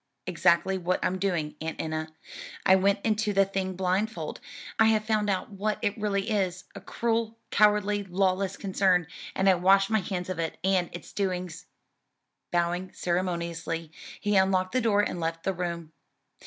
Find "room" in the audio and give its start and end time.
15.53-15.91